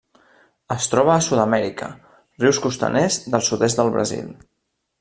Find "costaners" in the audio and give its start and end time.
2.65-3.19